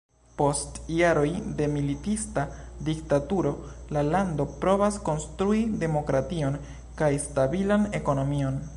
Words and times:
Post 0.37 0.77
jaroj 0.99 1.33
de 1.59 1.67
militista 1.73 2.45
diktaturo 2.89 3.53
la 3.97 4.05
lando 4.09 4.49
provas 4.65 4.99
konstrui 5.11 5.63
demokration 5.87 6.61
kaj 7.03 7.15
stabilan 7.29 7.91
ekonomion. 8.03 8.63